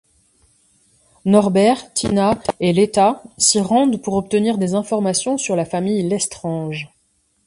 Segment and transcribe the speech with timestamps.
[1.25, 6.89] Norbert, Tina et Leta s'y rendent pour obtenir des informations sur la famille Lestrange.